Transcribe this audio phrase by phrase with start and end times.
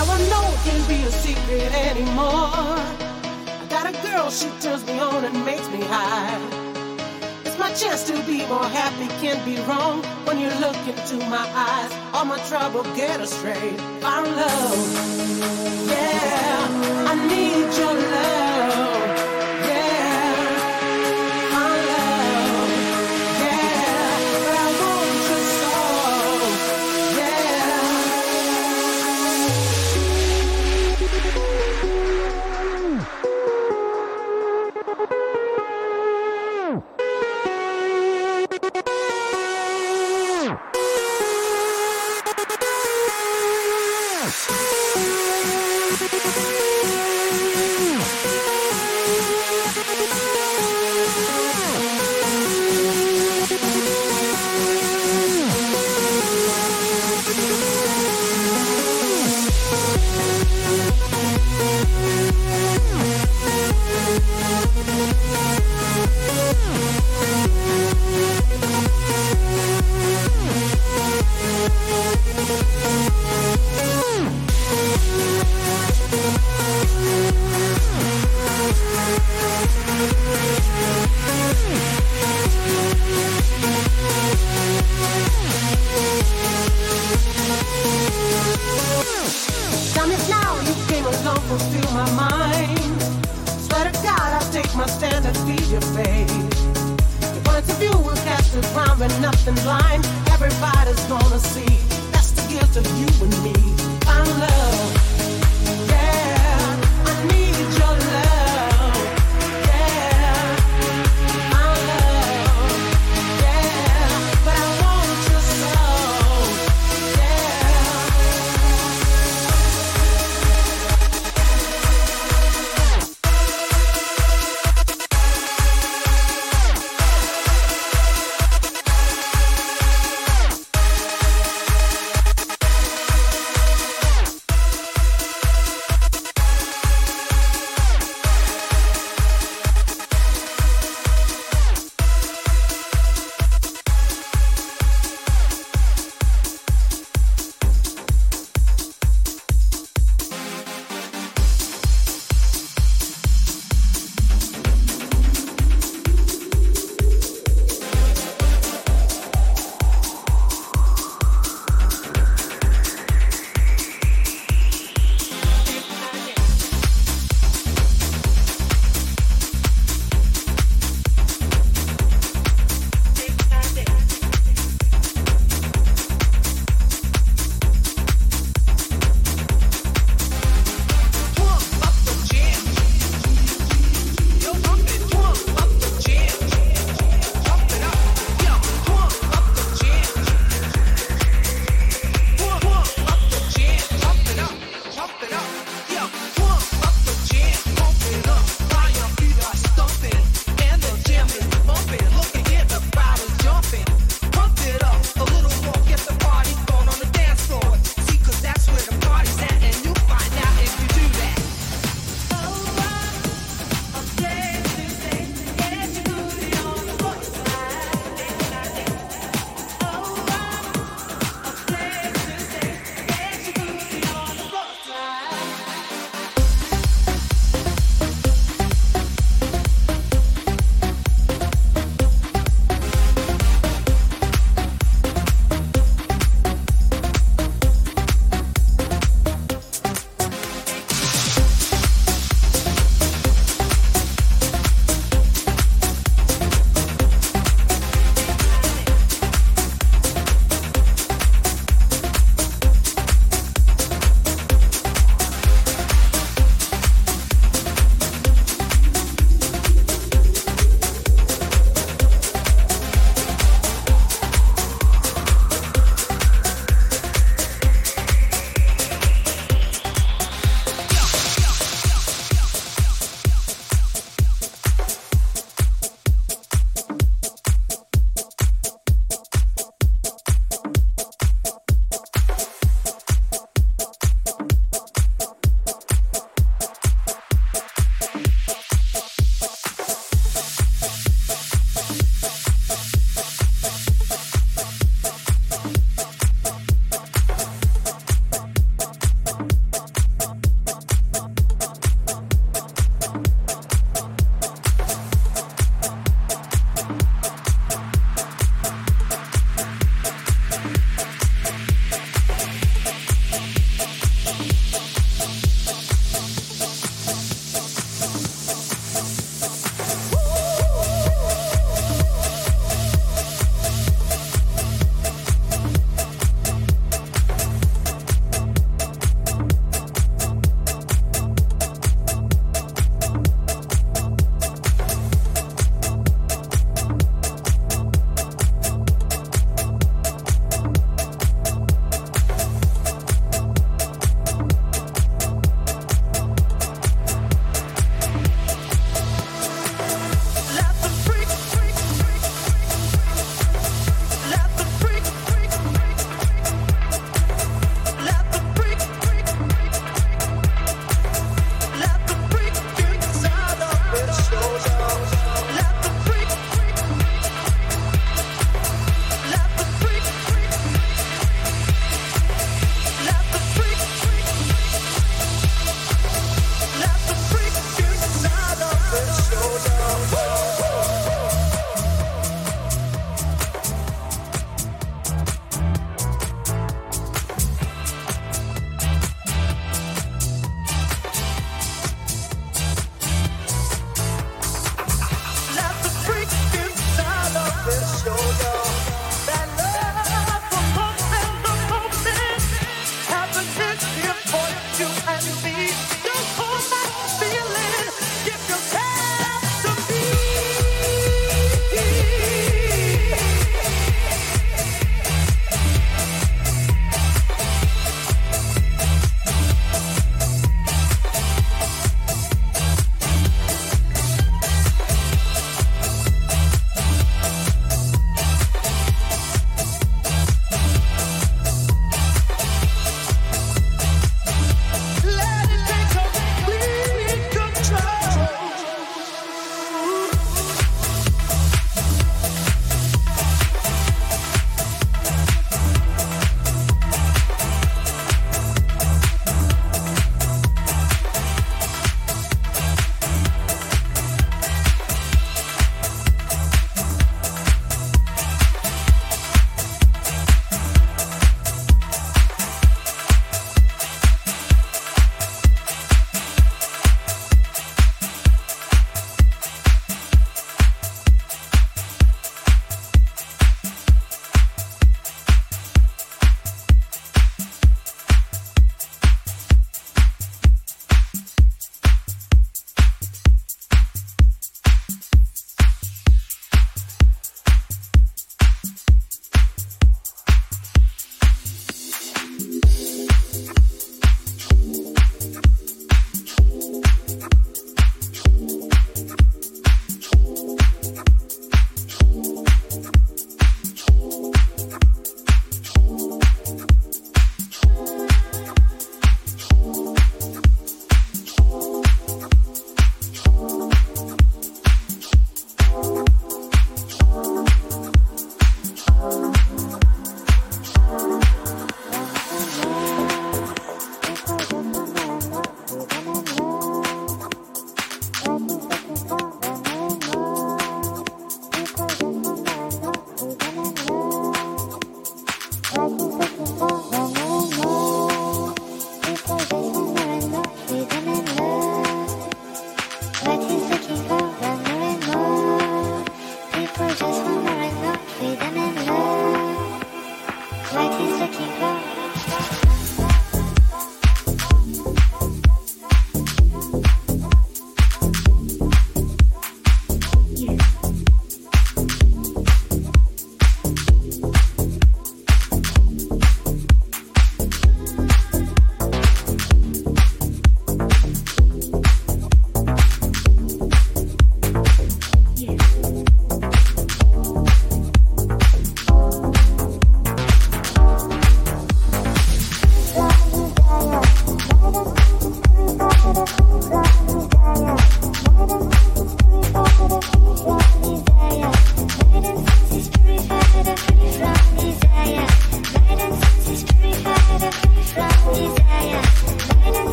[0.00, 2.56] Now I know it can't be a secret anymore.
[3.60, 6.40] I got a girl, she turns me on and makes me high.
[7.44, 10.02] It's my chance to be more happy, can't be wrong.
[10.24, 13.76] When you look into my eyes, all my trouble get astray.
[14.00, 14.78] Found love,
[15.92, 18.99] yeah, I need your love,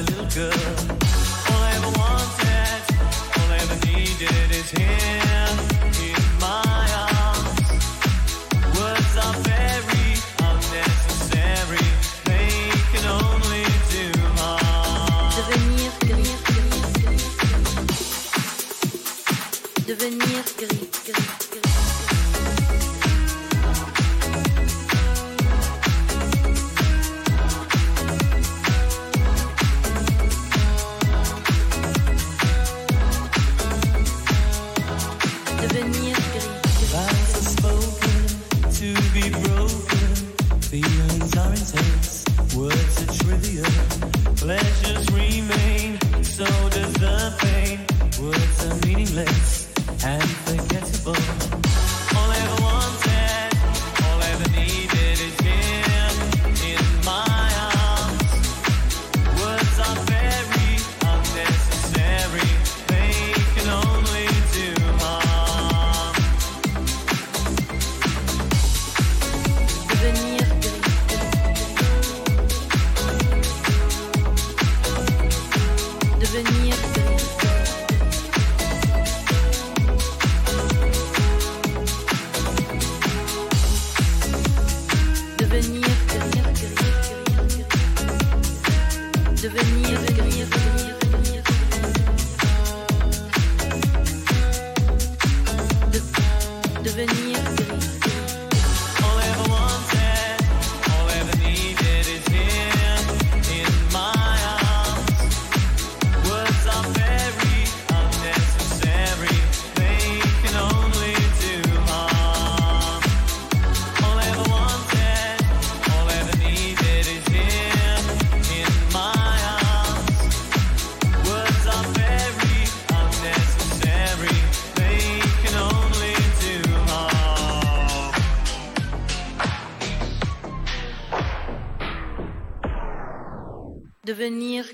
[0.00, 0.52] little girl.
[1.50, 2.82] All I ever wanted,
[3.38, 5.21] all I ever needed is him.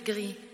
[0.08, 0.47] Gris.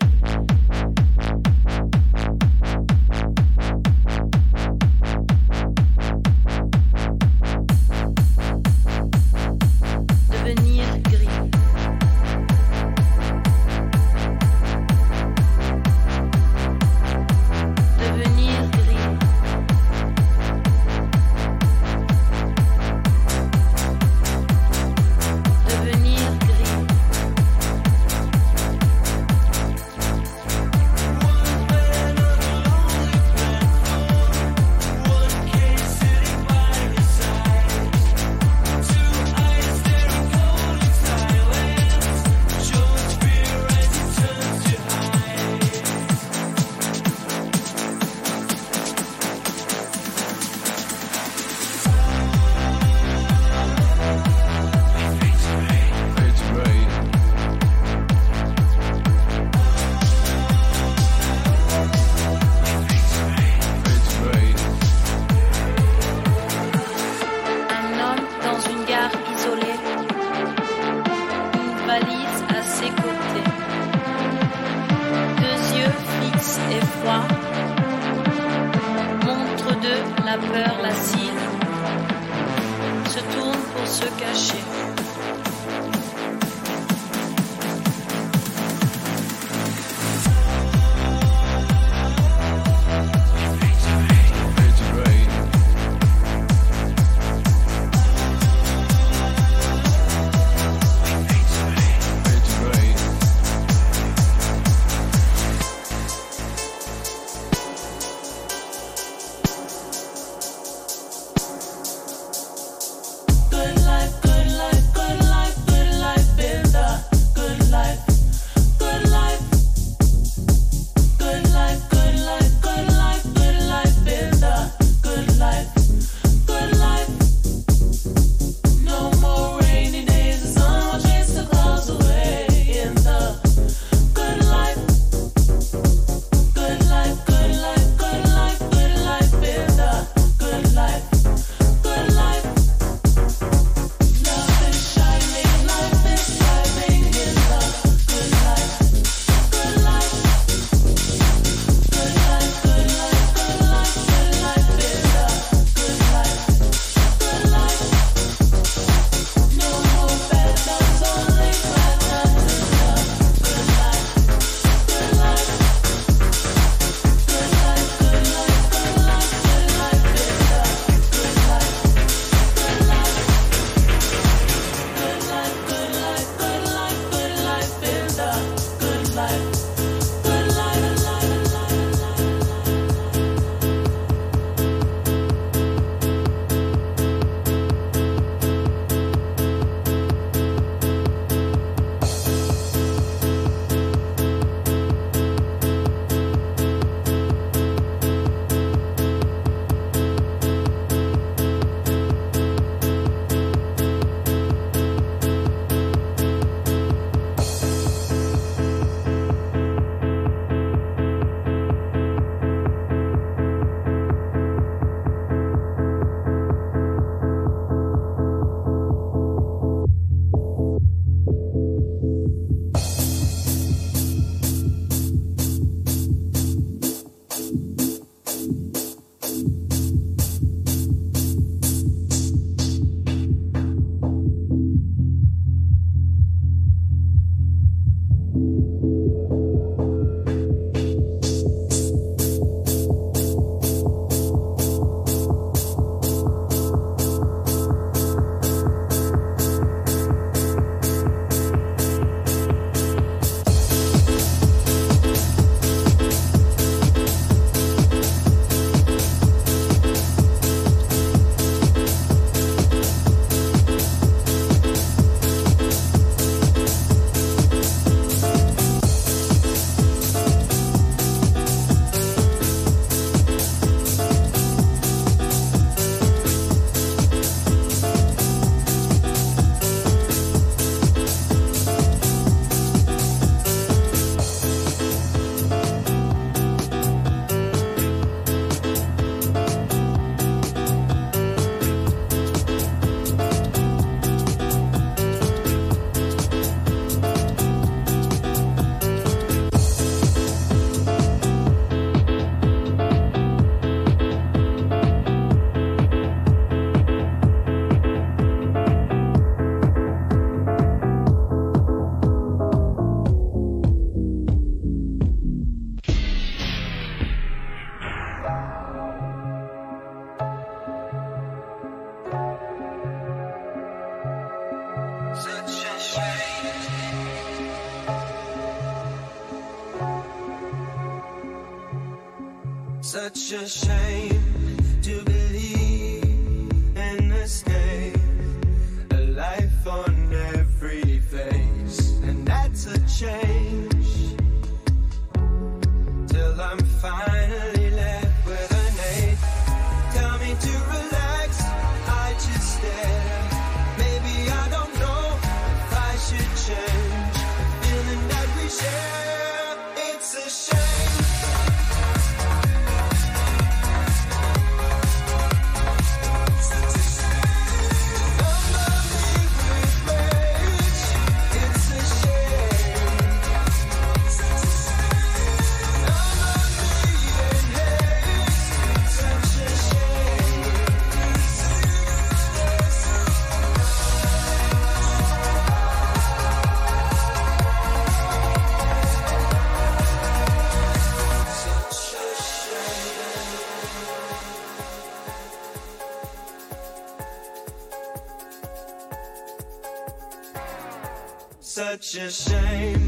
[401.97, 402.84] A shame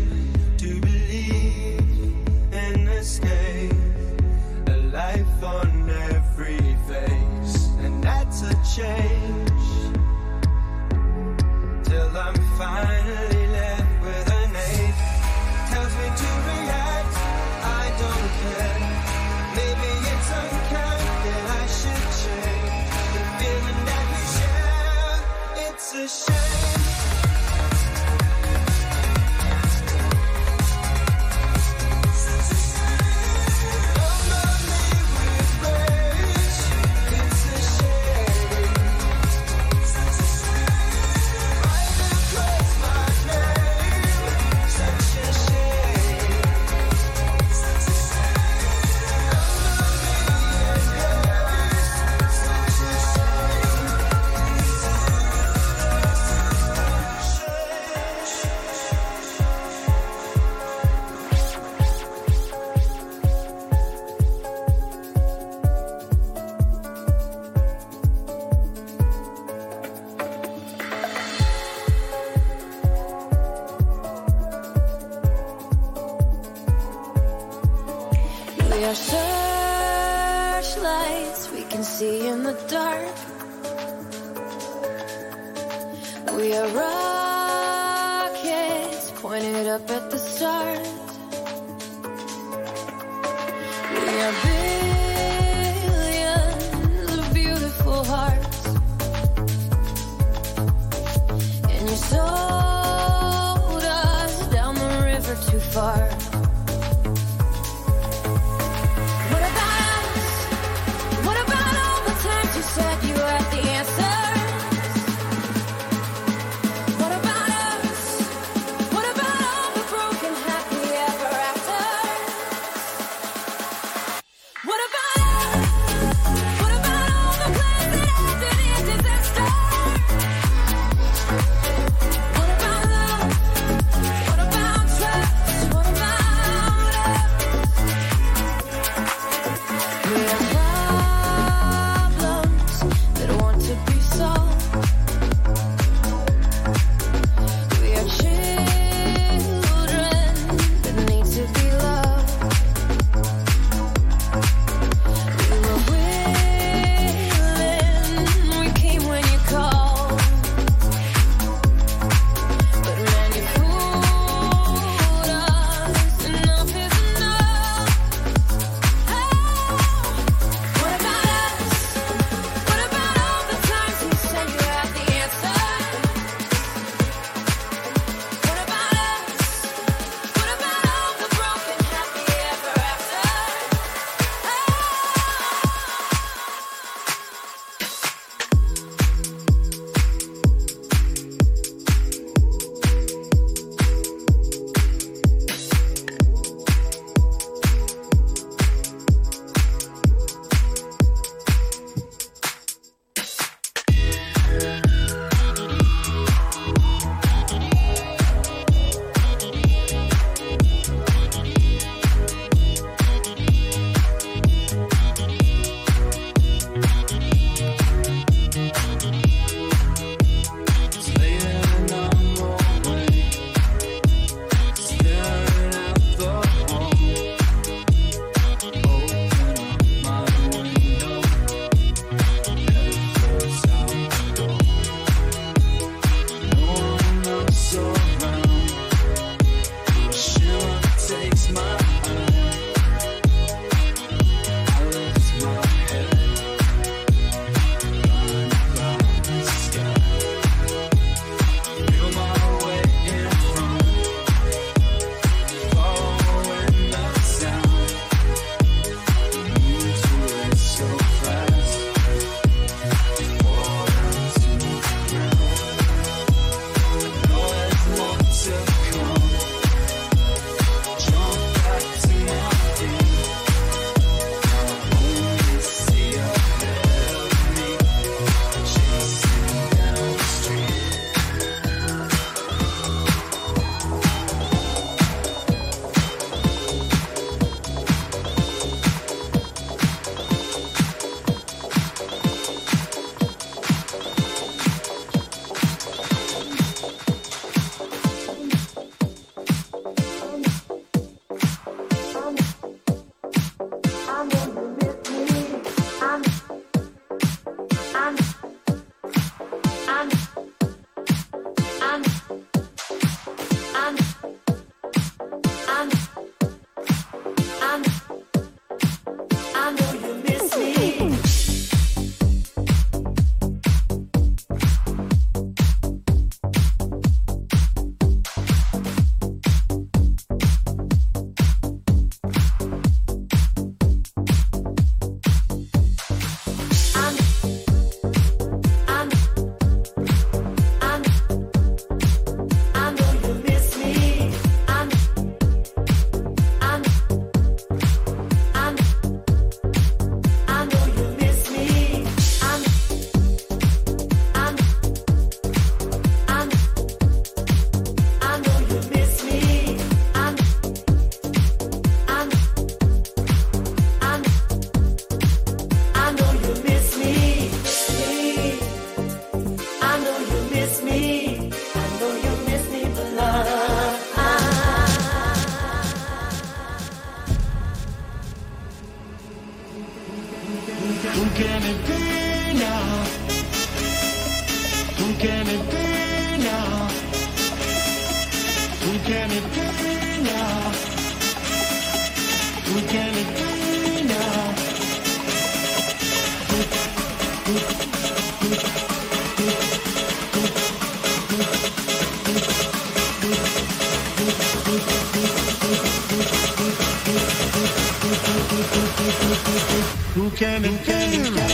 [410.38, 411.47] Can it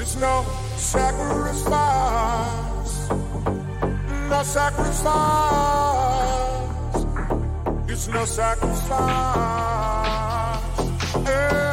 [0.00, 0.44] it's no
[0.76, 1.68] sacrifice,
[4.30, 5.08] no sacrifice.
[7.88, 8.88] It's no sacrifice.
[11.26, 11.67] At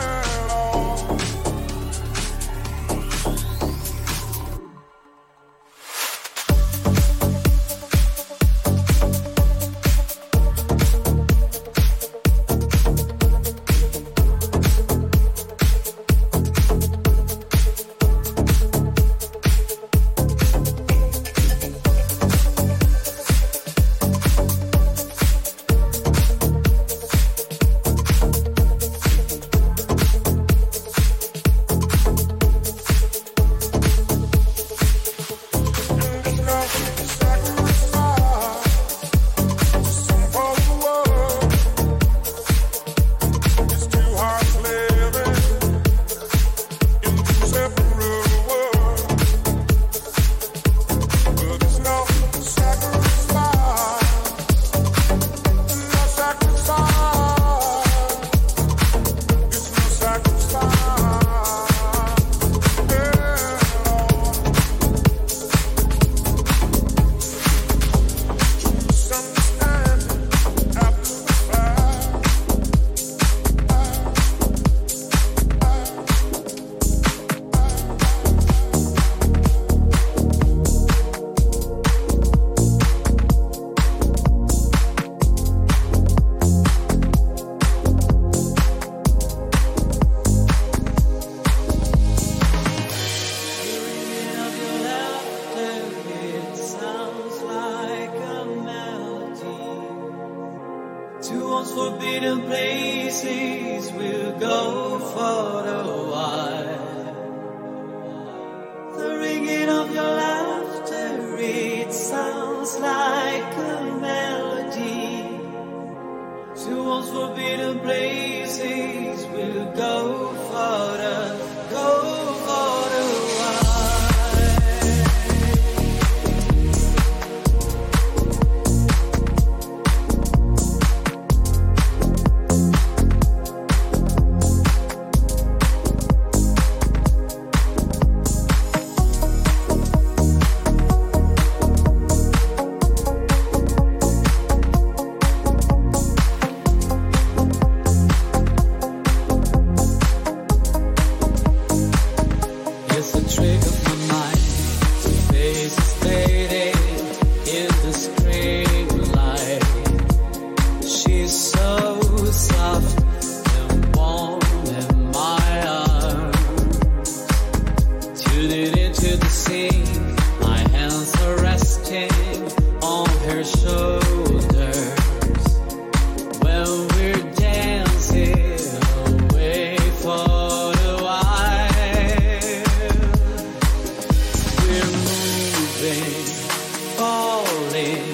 [186.98, 188.12] falling,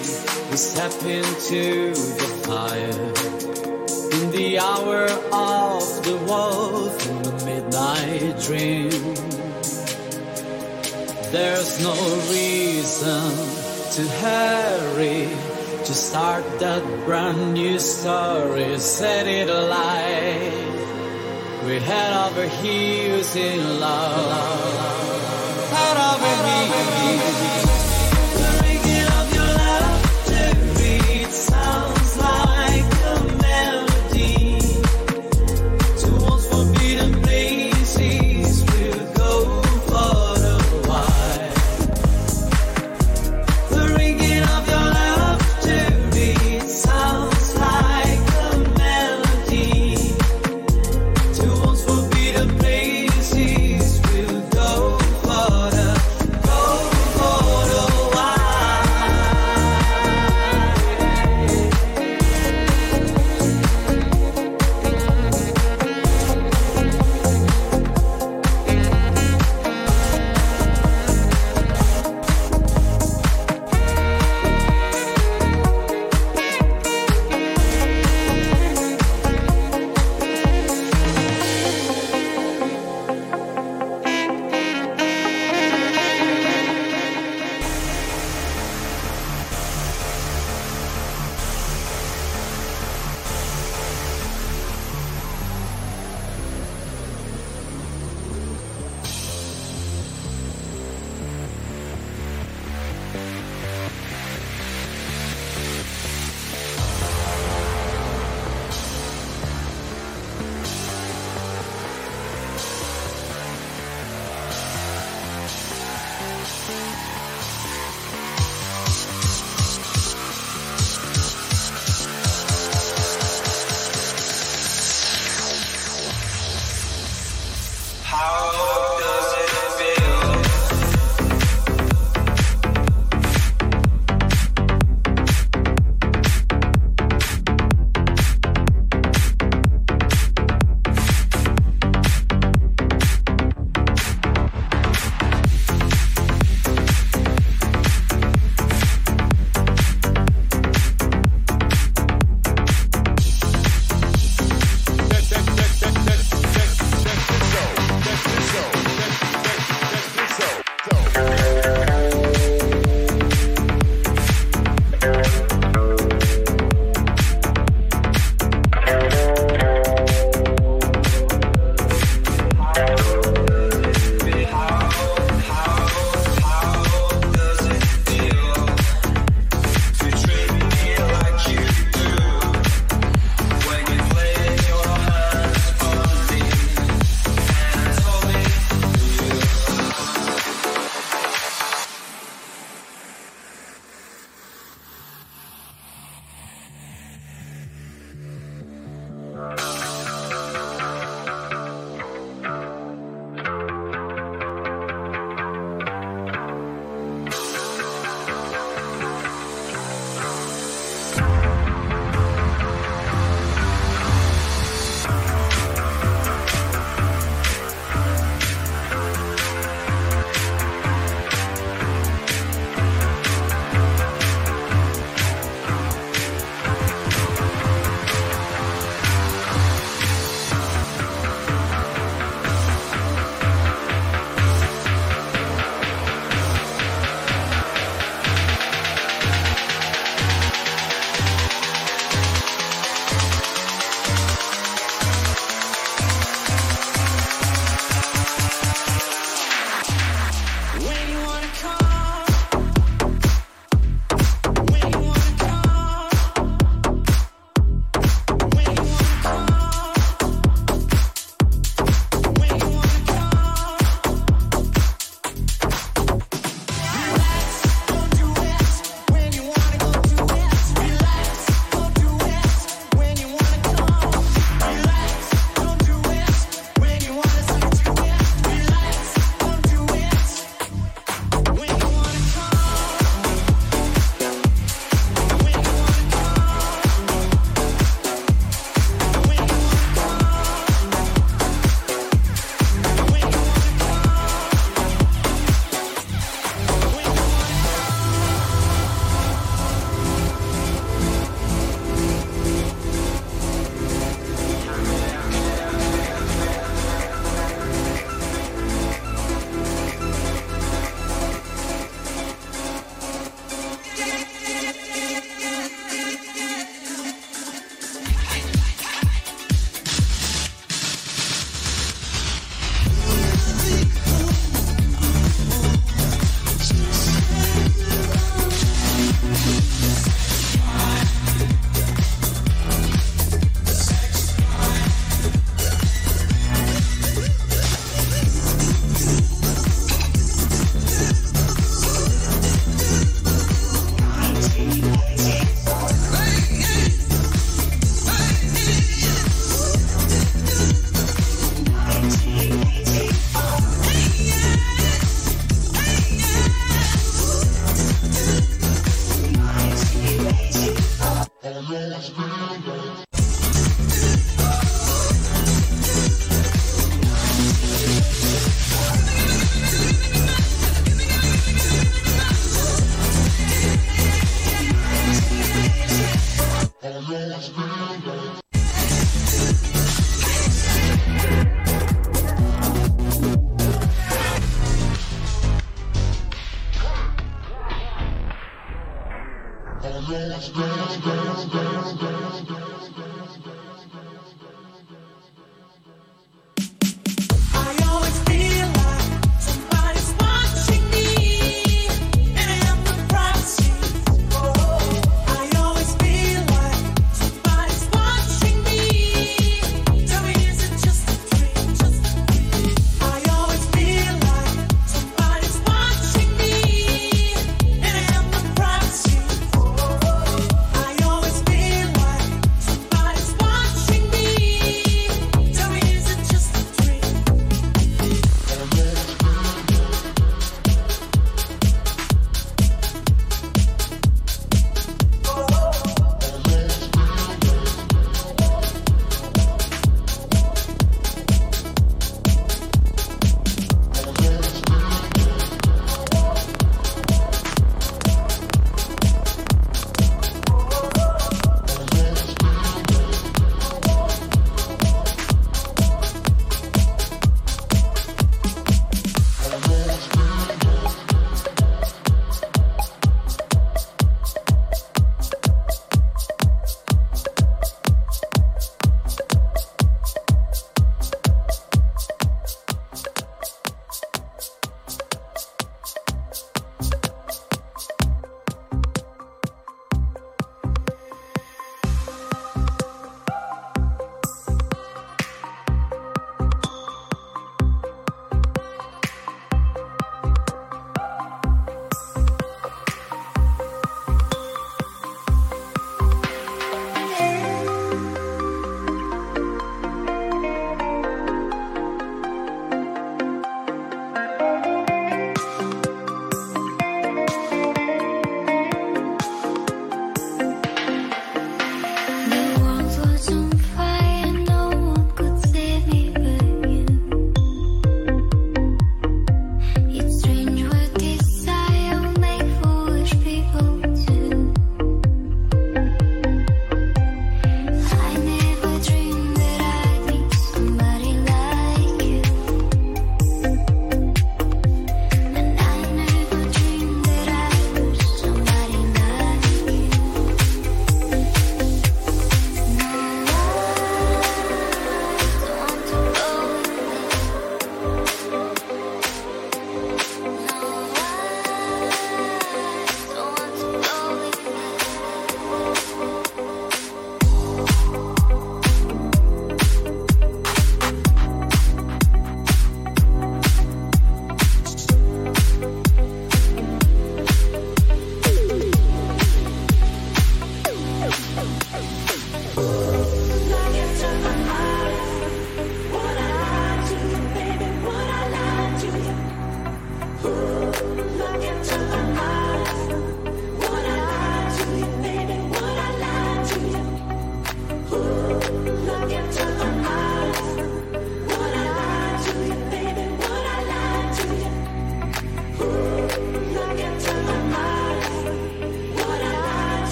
[0.50, 3.04] we step into the fire.
[4.18, 8.92] In the hour of the wolf, in the midnight dream,
[11.32, 11.96] there's no
[12.30, 13.32] reason
[13.96, 15.30] to hurry.
[15.86, 20.54] To start that brand new story, set it alight.
[21.66, 24.32] We head over heels in love.
[25.74, 27.01] Head over heels.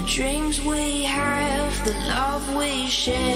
[0.00, 3.29] The dreams we have, the love we share.